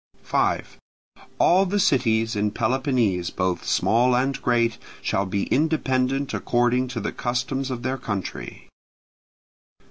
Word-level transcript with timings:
5. 0.23 0.79
All 1.37 1.67
the 1.67 1.79
cities 1.79 2.35
in 2.35 2.49
Peloponnese, 2.49 3.29
both 3.29 3.67
small 3.67 4.15
and 4.15 4.41
great, 4.41 4.79
shall 5.03 5.27
be 5.27 5.43
independent 5.49 6.33
according 6.33 6.87
to 6.87 6.99
the 6.99 7.11
customs 7.11 7.69
of 7.69 7.83
their 7.83 7.99
country. 7.99 8.67